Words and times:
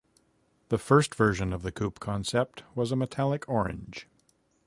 The 0.69 0.79
first 0.79 1.13
version 1.13 1.53
of 1.53 1.61
the 1.61 1.71
Coupe 1.71 1.99
Concept 1.99 2.63
was 2.73 2.91
a 2.91 2.95
metallic 2.95 3.47
orange. 3.47 4.07